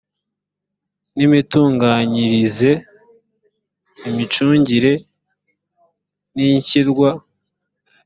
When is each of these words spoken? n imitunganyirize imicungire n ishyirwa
n 1.15 1.17
imitunganyirize 1.27 2.71
imicungire 4.09 4.93
n 6.35 6.37
ishyirwa 6.47 7.09